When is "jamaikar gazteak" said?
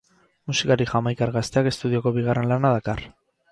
0.91-1.71